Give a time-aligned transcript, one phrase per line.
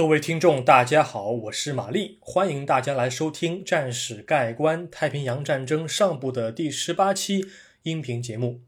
[0.00, 7.44] 各位听众，大家好，我是玛丽，欢迎大家来收听《战史概观：太平洋战争上部》的第十八期
[7.82, 8.62] 音频节目。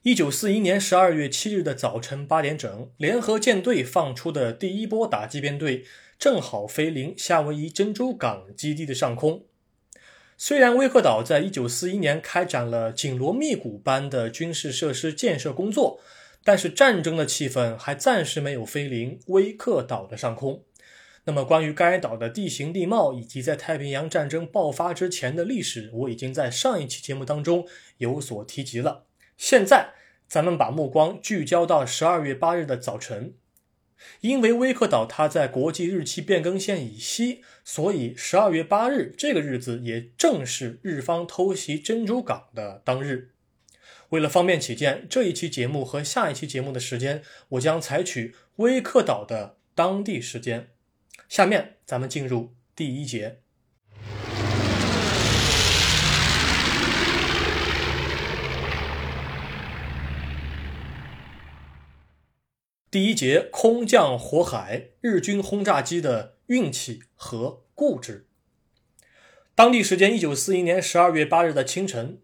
[0.00, 5.84] 一九四一年十二月七日的早晨八点整，联合舰队放出的第一波打击编队
[6.18, 9.44] 正好飞临夏威夷珍珠港基地的上空。
[10.38, 16.00] 虽然威克岛在一九四一年开展了紧锣密鼓般的军事设施建设工作。
[16.46, 20.62] 但是战争的气氛还暂时没有飞临威克岛的上空。
[21.24, 29.06] 那么，关于该岛的地形地貌以及在太平洋战争爆发之前的历史，我已经在上一期节目当中有所提及了。
[29.36, 29.94] 现在，
[30.28, 33.34] 咱们把目光聚焦到十二月八日的早晨，
[34.20, 43.32] 因为威克岛它在国际日期变更线以西，所以十二月八日这个日子也正是日方偷袭珍珠港的当日。
[44.10, 50.68] 为了方便起见，这一期节目和下一期节目的时间，我将采取威克岛的当地时间。
[51.28, 53.40] 下面咱们进入第一节。
[62.88, 68.28] 第一节：空降火海，日军轰炸机的运气和固执。
[69.56, 72.20] 当地时间一九四一年十二月八日的清晨。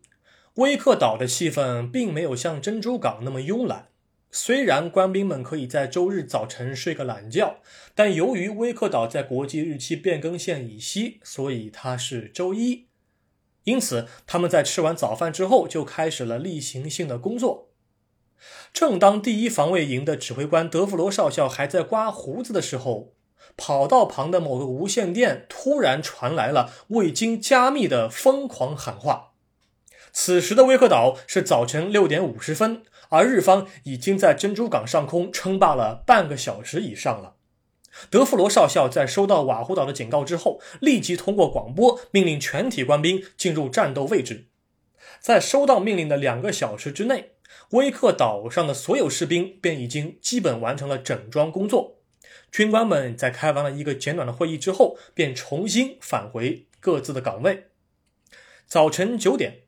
[0.57, 3.89] 威克岛的气氛并没有像珍珠港那么慵懒。
[4.31, 7.57] 虽然官兵们可以在周日早晨睡个懒觉，
[7.95, 12.87] 但由于威克岛在国际日期变更线以西，所以它是周一。
[13.65, 17.71] 因此，他们在吃完早饭之后就开始了例行性的工作。
[18.75, 23.15] 正当第一防卫营的指挥官德弗罗少校还在刮胡子的时候，
[23.57, 29.32] 跑道旁的某个无线电突然传来了未经加密的疯狂喊话。
[30.13, 37.37] 此时的威克岛是早晨六点五十分，而日方已经在珍珠港上空称霸了半个小时以上了。
[38.11, 44.49] 德弗罗少校在收到瓦胡岛的警告之后，立即通过广播命令全体官兵进入战斗位置。
[45.21, 47.33] 在收到命令的两个小时之内，
[47.71, 51.99] 威克岛上的所有士兵便已经基本完成了整装工作。
[52.51, 57.69] 军官们在开完了一个简短的会议之后，便重新返回各自的岗位。
[58.67, 59.61] 早晨九点。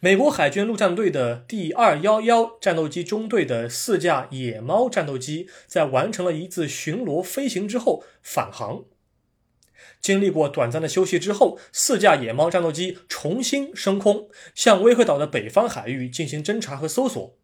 [0.00, 8.84] 美国海军陆战队的第二幺幺战斗机中队的四架野猫战斗机，在完成了一次巡逻飞行之后返航。
[10.00, 17.36] 经历过短暂的休息之后，四架野猫战斗机重新升空，向威克岛的北方海域进行侦察和搜索。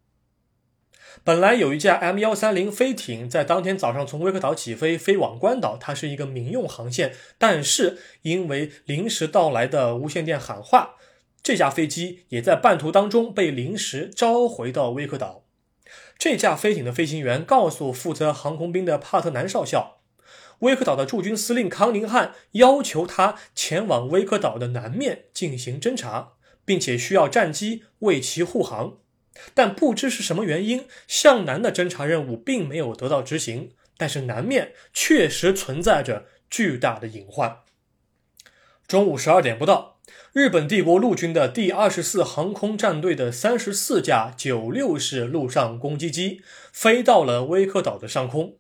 [1.25, 10.97] 本来有一架 M 幺三零飞艇在当天早上从威克岛起飞，飞往关岛，它是一个民用航线，但是因为临时到来的无线电喊话。
[11.42, 15.44] 这架飞机也在半途当中被临时召回到威克岛。
[16.16, 19.98] 这架飞艇的飞行员告诉负责航空兵的帕特南少校，
[20.60, 28.98] 威克岛的驻军司令康宁汉要求他前往威克岛的南面进行侦察，并且需要战机为其护航。
[29.53, 33.72] 但不知是什么原因，向南的侦察任务并没有得到执行。
[33.97, 37.59] 但是南面确实存在着巨大的隐患。
[38.86, 39.91] 中午十二点不到。
[40.32, 46.40] 日本帝国陆军的第二十四航空战队的三十四架九六式陆上攻击机
[46.72, 48.56] 飞到了威克岛的上空。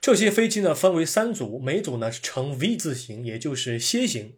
[0.00, 4.34] 这些飞机呢分为三组，每组呢是呈 V 字形，也就是楔形。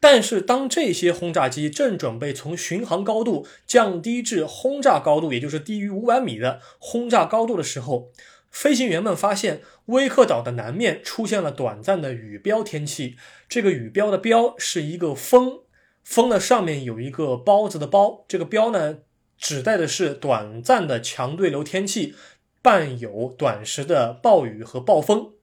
[0.00, 8.10] 但是当这些轰炸机正准备从巡航高度降低至轰炸高度，也就是低于五百米的轰炸高度的时候，
[8.50, 13.16] 飞行员们发现威克岛的南面出现了短暂的雨标天气。
[13.48, 15.60] 这个雨标的标是一个风。
[16.02, 18.98] 风的上面有一个包子的包，这个标呢，
[19.38, 22.14] 指代的是短暂的强对流天气，
[22.62, 25.34] 伴有短时的暴雨和暴风。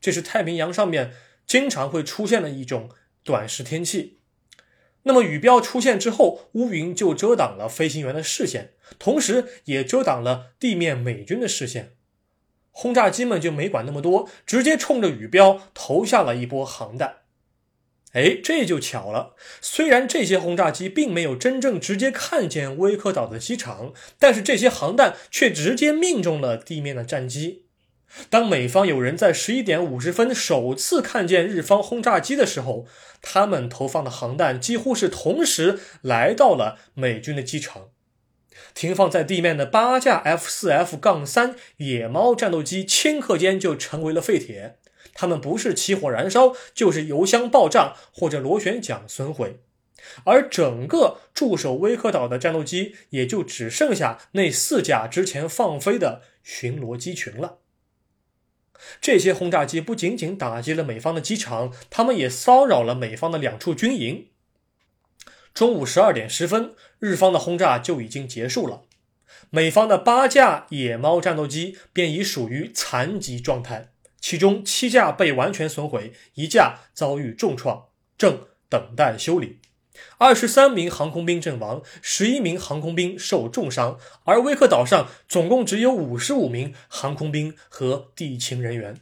[0.00, 1.12] 这是太平洋上面
[1.46, 2.90] 经常会出现的一种
[3.22, 4.18] 短时天气。
[5.04, 11.96] 那么雨标出现之后，乌云就遮挡了飞行员的视线，同时也遮挡了地面美军的视线。
[12.70, 17.23] 轰炸机们就没管那么多，直接冲着雨标投下了一波航弹。
[18.14, 19.34] 哎，这就巧了。
[19.60, 27.64] 虽然这些轰炸机并没有真正直接看见威克岛的机场，但是这些航弹却直接命中了地面的战机。
[28.30, 32.86] 当美方有人在十一点五十分首次看见日方轰炸机的时候，
[33.20, 37.88] 他们投放的航弹几乎是同时来到了美军的机场。
[38.72, 44.76] 停放在地面的八架 F 四 F 杠三野猫战斗机顷刻间就成为了废铁。
[45.14, 49.60] 他们不是起火燃烧，就是油箱爆炸或者螺旋桨损毁，
[50.24, 57.58] 而整个驻守威克岛的战斗机也就只剩下那四架之前放飞的巡逻机群了。
[59.00, 64.26] 这些轰炸机不仅仅打击了美方的机场，他们也骚扰了美方的两处军营。
[65.54, 68.82] 中午十二点十分，日方的轰炸就已经结束了。
[69.50, 73.93] 美方的八架野猫战斗机便已属于残疾状态，
[74.24, 79.58] 其中七架被完全损毁，一架遭遇重创，正等待修理。
[80.16, 88.96] 二十三名航空兵阵亡，十一名航空兵受重伤，而威克岛上总共只有五十五名航空兵和地勤人员。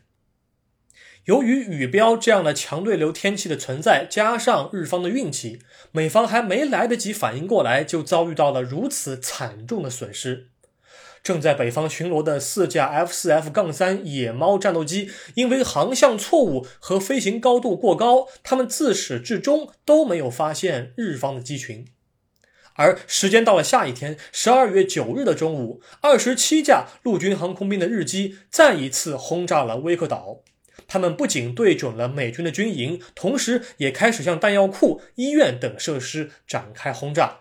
[1.27, 5.61] 由于雨标这样的强对流天气的存在，加上日方的运气，
[5.93, 10.49] 美方还没来得及反应过来，就遭遇到了如此惨重的损失。
[11.23, 21.87] 正在北方巡逻的四架 F 四 F 杠三野猫战斗机，因为航向错误和飞行高度过高，他们自始至终都没有发现日方的机群。
[22.75, 30.41] 而时间到了下一天，十二月九日的中午，二十七架陆军航空兵的日机再一次轰炸了威克岛。
[30.89, 37.41] 他们不仅对准了美军的军营，同时也开始向弹药库、医院等设施展开轰炸。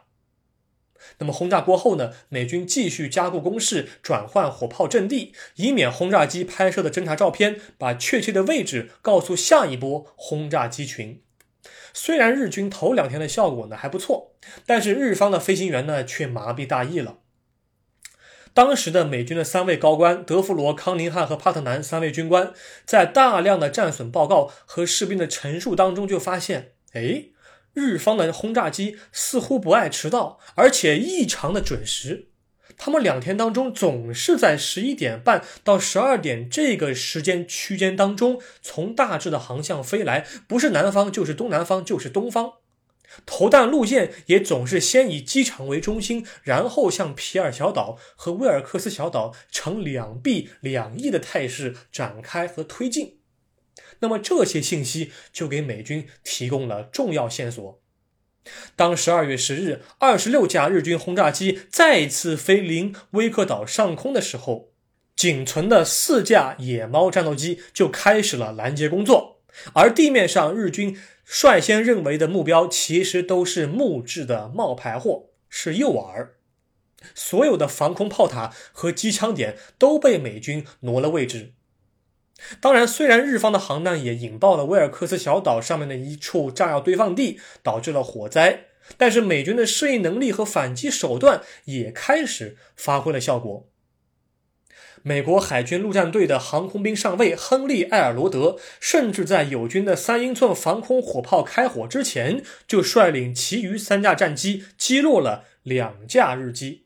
[1.19, 2.11] 那么轰炸过后呢？
[2.29, 11.21] 美军继续加固工事，转换火炮阵地，以免轰炸机拍摄的侦察照片把确切的位置告诉下一波轰炸机群。
[11.93, 14.33] 虽然日军头两天的效果呢还不错，
[14.65, 17.17] 但是日方的飞行员呢却麻痹大意了。
[18.53, 22.51] 当时的美军的三位高官德弗罗、康宁汉和帕特南三位军官，
[22.85, 27.27] 在大量的战损报告和士兵的陈述当中，就发现，哎，
[27.73, 32.27] 日方的轰炸机似乎不爱迟到，而且异常的准时。
[32.77, 42.53] 他们两天当中总是在十一点半到十二点这个时间区间当中，从大致的航向飞来，不是南方就是东南方就是东方。
[43.25, 53.17] 投弹路线也总是先以机场为中心，然后向皮尔小岛和威尔克斯小岛呈两臂两翼的态势展开和推进。
[54.01, 57.81] 那么这些信息就给美军提供了重要线索。
[58.75, 64.71] 当十二月十日，二十六架日军轰炸机再次飞临威克岛上空的时候，
[65.15, 69.41] 仅存的四架野猫战斗机就开始了拦截工作，
[69.73, 70.97] 而地面上日军。
[71.23, 76.29] 率先认为的目标其实都是木质的冒牌货，是诱饵。
[77.15, 81.53] 所有的防空炮塔和机枪点都被美军挪了位置。
[82.59, 88.65] 当然，虽然日方的航弹也引爆了威尔克斯小岛上面的一处炸药堆放地，导致了火灾，
[88.97, 93.67] 但是美军的适应能力和反击手段也开始发挥了效果。
[95.03, 106.85] 美国海军陆战队的航空兵上尉亨利·埃尔罗德，甚至在友军的三英寸防空火炮开火之前，就率领其余三架战机击落了两架日机。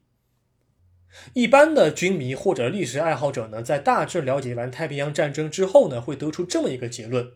[1.34, 7.32] 一般的军迷或者历史爱好者呢，在大致了解完太平洋战争之后呢，会得出这么一个结论，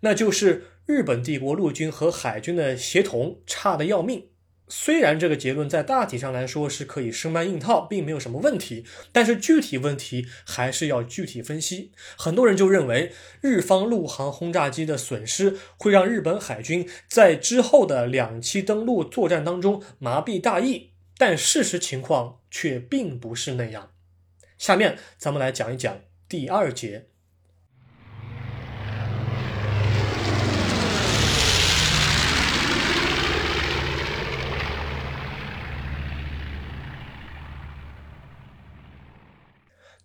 [0.00, 4.26] 那就是日本帝国陆军和海军的协同差的要命。
[4.72, 11.90] 虽然这个结论在大体上来说是可以生搬硬套，并没有什么问题，但是具体问题还是要具体分析。
[12.16, 13.10] 很多人就认为
[13.40, 20.89] 日方陆航轰炸机的损失会让日本海军在之后的两栖登陆作战当中麻痹大意，
[21.20, 23.90] 但事实情况却并不是那样。
[24.56, 27.08] 下面咱们来讲一讲第二节。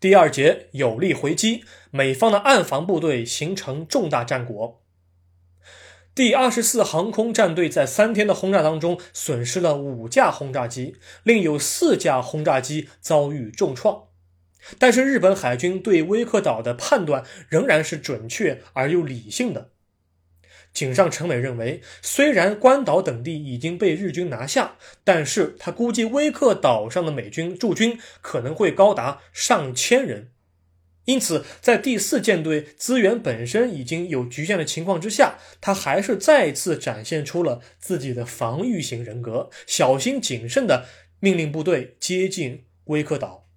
[0.02, 4.85] 第二节有力回击，美方的暗防部队形成重大战果。
[6.16, 14.04] 第二十四航空战队在三天的轰炸当中损失了五架轰炸机，另有四架轰炸机遭遇重创。
[14.80, 19.72] 但是日本海军对威克岛的判断仍然是准确而又理性的。
[20.72, 30.32] 井上成美认为，虽然关岛等地已经被日军拿下，但是他估计威克岛上的美军驻军可能会高达上千人，
[31.06, 40.86] 因此在第四舰队资源本身已经有局限的情况之下，他还是再次展现出了自己的防御型人格，小心谨慎地
[41.20, 43.48] 命令部队接近威克岛。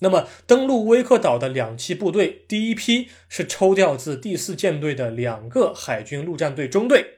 [0.00, 7.15] 那么，登陆威克岛的两栖部队，第一批是抽调自第四舰队的两个海军陆战队中队，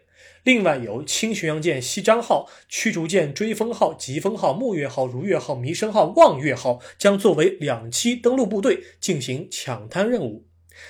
[0.48, 10.46] 另外有轻巡洋舰西章号、驱逐舰追风号、疾风号、木月号、如月号、弥生号、望月号将作为两栖登陆部队进行抢滩任务，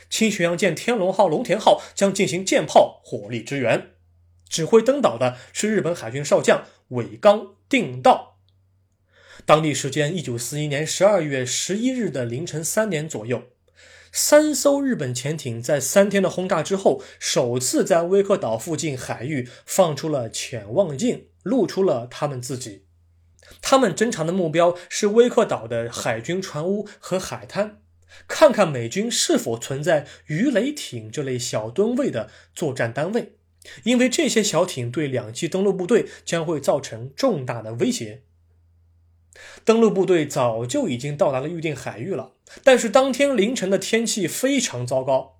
[0.09, 3.95] 轻巡洋舰天龙号、龙田号将进行舰炮火力支援。
[4.49, 8.39] 指挥登岛的是日本海军少将尾冈定道。
[9.45, 13.43] 当地时间一九四一年十二月十一日的凌晨三点左右，
[14.13, 22.85] 三艘日本潜艇在三天的轰炸之后，首次在威克岛附近海域放出了潜望镜，露出了他们自己。
[23.63, 27.81] 他们侦察的目标是威克岛的海军船坞和海滩，
[28.27, 33.37] 看看美军是否存在鱼雷艇这类小吨位的作战单位，
[33.85, 38.23] 因为这些小艇对两栖登陆部队将会造成重大的威胁。
[39.65, 42.33] 登陆部队早就已经到达了预定海域了，
[42.65, 45.37] 但是当天凌晨的天气非常糟糕。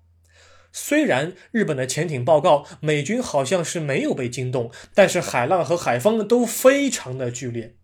[0.71, 7.75] 虽然日本的潜艇报告美军好像是没有被惊动，但是海浪和海风都非常的剧烈。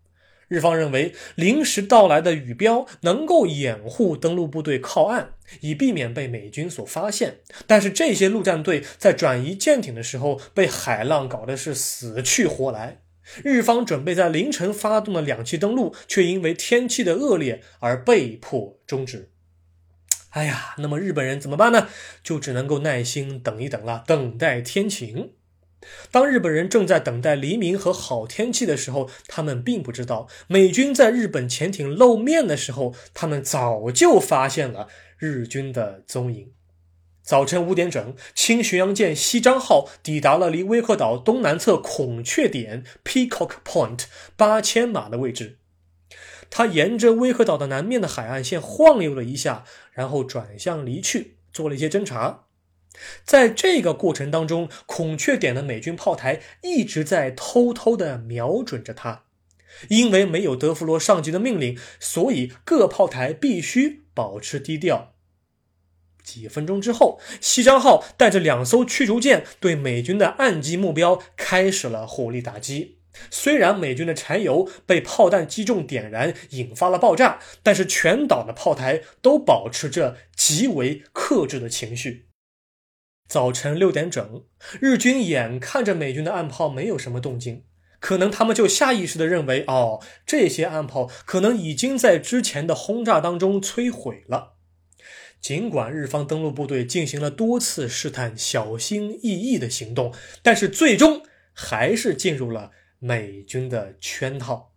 [0.46, 5.30] 日方认为临时到来的雨标能够掩护登陆部队靠岸，
[5.60, 7.38] 以避免被美军所发现。
[7.66, 13.00] 但是这些陆战队在转移舰艇的时候，被海浪搞得是死去活来。
[13.42, 19.30] 日方准备在凌晨发动的两栖登陆，却因为天气的恶劣而被迫终止。
[20.30, 21.88] 哎呀，那么日本人怎么办呢？
[22.22, 25.32] 就只能够耐心等一等了，等待天晴。
[26.10, 36.52] 当日本人正在等待黎明和好天气的时候，他们并不知道，美军在日本潜艇露面的时候，他们早就发现了日军的踪影。
[37.26, 44.04] 早晨五点整，轻巡洋舰西张号抵达了离威克岛东南侧孔雀点 （Peacock Point）
[44.36, 45.58] 八千码的位置。
[46.50, 52.44] 它沿着威克岛的南面的海岸线晃悠了一下，然后转向离去，做了一些侦察。
[53.24, 59.24] 在这个过程当中，孔雀点的美军炮台一直在偷偷地瞄准着它。
[59.88, 65.15] 因为没有德弗罗上级的命令，所以各炮台必须保持低调。
[66.26, 72.98] 几分钟之后，西张号带着两艘驱逐舰对美军的岸基目标开始了火力打击。
[73.30, 82.26] 虽然美军的柴油被炮弹击中点燃，引发了爆炸，但是全岛的炮台都保持着极为克制的情绪。
[83.28, 84.44] 早晨六点整，
[84.80, 87.64] 日军眼看着美军的岸炮没有什么动静，
[88.00, 94.55] 可能他们就下意识地认为，哦，这些岸炮可能已经在之前的轰炸当中摧毁了。
[95.40, 101.22] 尽管日方登陆部队进行了多次试探、小心翼翼的行动，但是最终
[101.52, 104.72] 还是进入了美军的圈套。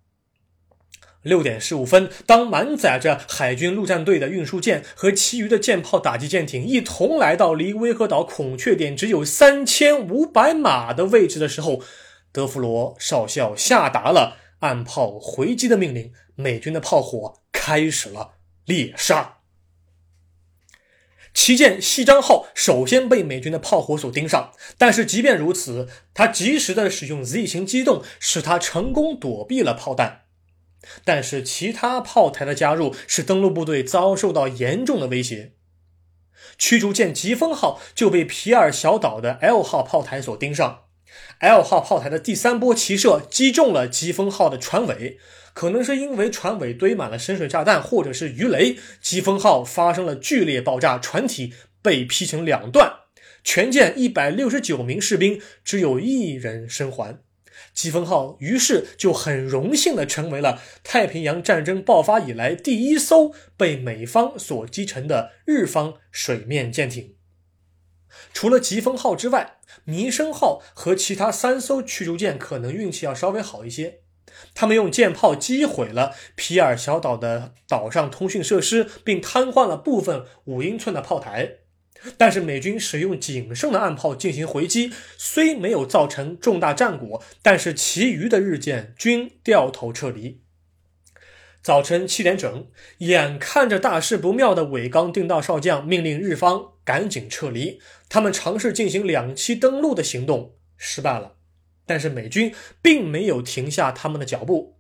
[1.22, 11.82] 六点十五分，当满载着海军陆战队的运输舰和其余的舰炮打击舰艇一同来到离威克岛孔雀点只有三千五百码的位置的时候，
[12.32, 19.39] 德弗罗少校下达了按炮回击的命令，美军的炮火开始了猎杀。
[21.42, 30.24] 旗舰西张号首先被美军的炮火所盯上，但是即便如此，他及时的使用 Z 型机动，使他成功躲避了炮弹。
[31.06, 35.54] 但是其他炮台的加入，使登陆部队遭受到严重的威胁。
[36.58, 40.88] 驱逐舰疾风号就被皮尔小岛的 L 号炮台所盯上
[41.40, 45.18] ，L 号炮台的第三波齐射击中了疾风号的船尾。
[45.54, 52.94] 可能是因为船尾堆满了深水炸弹，或者是鱼雷，疾风号发生了剧烈爆炸，船体被劈成两段，
[53.44, 57.20] 全舰一百六十九名士兵只有一人生还。
[57.74, 67.16] 疾风号于是就很荣幸地成为了太平洋战争爆发以来第一艘被美方所击沉的日方水面舰艇。
[68.34, 74.00] 除了疾风号之外，弥生号和其他三艘驱逐舰可能运气要稍微好一些。
[74.54, 81.58] 他们用舰炮击毁了皮尔小岛的岛上通讯设施，并瘫痪了部分五英寸的炮台。
[82.18, 90.42] 但是美军使用仅剩的岸炮进行回击，虽没有造成重大战果，但是其余的日舰均掉头撤离。
[91.62, 92.68] 早晨七点整，
[93.00, 101.36] 眼看着大事不妙的尾冈定道少将命令日方赶紧撤离，他们尝试进行两栖登陆的行动，失败了。
[101.86, 104.78] 但是美军并没有停下他们的脚步。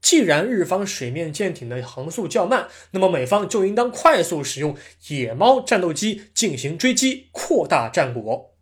[0.00, 4.76] 既然日方水面舰艇的航速较慢，那么美方就应当快速使用
[5.08, 8.54] 野猫战斗机进行追击，扩大战果。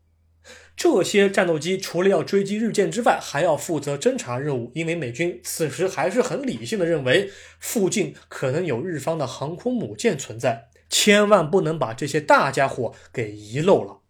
[0.76, 4.70] 这些战斗机除了要追击日舰之外，还要负责侦察任务。
[4.74, 14.00] 因为美军此时还是很理性的认为，附近可能有日方的航空母舰存在，千万不能把这些大家伙给遗漏了。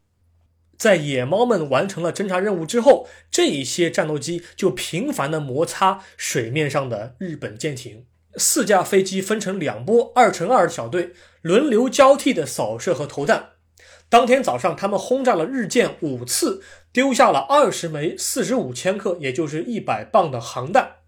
[0.77, 8.05] 在野猫们完成了侦察任务之后，这一些战斗机就频繁地摩擦水面上的日本舰艇。
[8.37, 13.53] 四架飞机分成两波二乘二小队，轮流交替的扫射和投弹。
[14.09, 20.99] 当天早上，他们轰炸了日舰五次，丢下了二十枚四十五千克，也就是一百磅的航弹。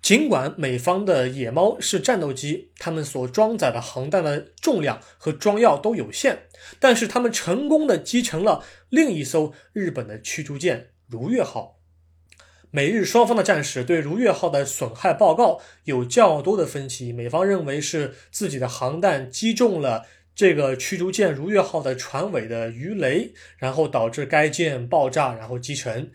[0.00, 6.44] 尽管美方的野猫是战斗机，他们所装载的航弹的重量和装药都有限，
[6.78, 11.78] 但是他们成功的击沉了另一艘日本的驱逐舰“如月号”。
[12.70, 20.06] 美日双方的战士对“如月号”的损害报告有较多的分歧，美方认为是自己的航弹击中了。
[20.34, 26.10] 这个驱逐舰“如月号”的船尾的鱼雷，然后导致该舰爆炸，然后击沉。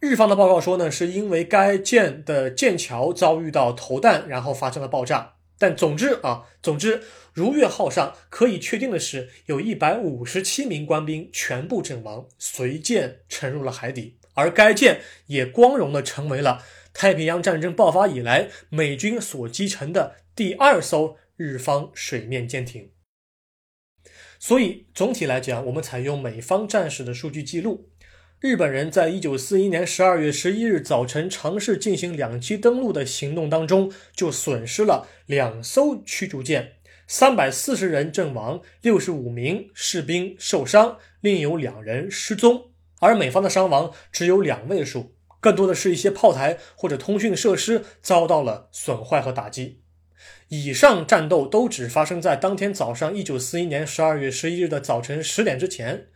[0.00, 5.34] 日方的报告说呢，是因为该舰的舰桥遭遇到投弹，然后发生了爆炸。
[5.58, 14.18] 但总之啊，总之，“如月号”上可以确定的是，有一百五十七名官兵全部阵亡，随舰沉入了海底。
[14.34, 16.62] 而该舰也光荣的成为了
[16.92, 22.90] 太平洋战争爆发以来美军所击沉的第二艘日方水面舰艇。
[24.38, 27.88] 所以总体来讲，我们采用美方战士的数据记录。
[28.38, 36.74] 日本人在一九四一年十二月十一日早晨尝试进行两栖登陆的行动当中，就损失了两艘驱逐舰，
[37.06, 42.70] 三百四十人阵亡，六十五名士兵受伤，另有两人失踪。
[43.00, 49.80] 而美方的伤亡只有两位数，更多的是一些炮台或者通讯设施遭到了损坏和打击。
[50.48, 56.06] 以上战斗都只发生在当天早上，一九四一年十二月十一日的早晨十点之前。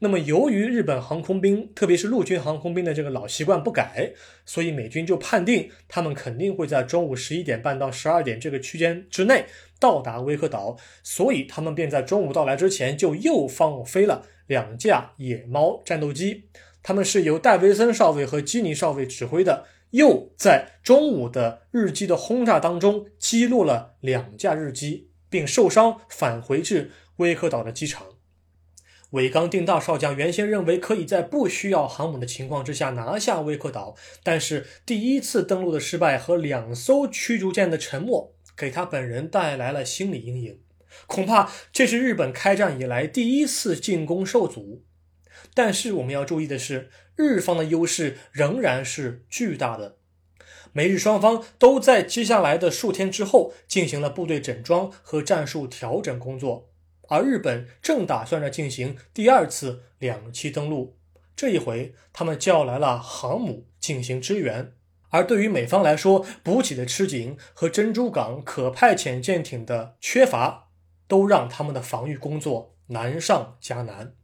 [0.00, 4.12] 那么，由于日本航空兵，特别是陆军航空兵的这个老习惯不改，
[4.46, 9.46] 所以美军就判定他们肯定会在中午十一点半到十二点这个区间之内
[9.80, 16.44] 到达威克岛，所以他们便在中午到来之前就又放飞了两架野猫战斗机。
[16.80, 19.64] 他们是由戴维森少尉和基尼少尉指挥的。
[19.90, 28.06] 又在中午的日机的轰炸当中击落了两架日机，并受伤返回至威克岛的机场。
[29.12, 40.60] 尾冈定大少将原先认为可以在不需要航母的情况之下拿下威克岛，但是第一次登陆的失败和两艘驱逐舰的沉没给他本人带来了心理阴影，
[41.06, 44.82] 恐怕这是日本开战以来第一次进攻受阻。
[45.58, 46.88] 但是我们要注意的是。
[47.16, 49.96] 日方的优势仍然是巨大的，
[50.72, 56.70] 美日双方都在接下来的数天之后进行了部队整装和战术调整工作，
[57.08, 60.96] 而日本正打算着进行第二次两栖登陆，
[61.34, 64.72] 这一回他们叫来了航母进行支援，
[65.08, 70.68] 而对于美方来说，补给的吃紧和珍珠港可派遣舰艇的缺乏，
[71.08, 74.14] 都让他们的防御工作难上加难。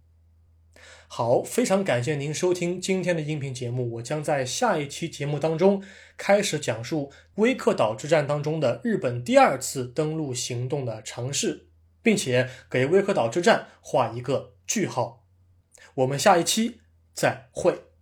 [1.17, 3.89] 好，非常感谢您收听今天的音频节目。
[3.93, 5.81] 我将在下一期节目当中
[6.17, 11.69] 开始讲述威克岛之战当中的日本第二次登陆行动的尝试，
[12.03, 15.25] 并且给威克岛之战画一个句号。
[15.95, 16.81] 我们下一期
[17.13, 17.94] 再会。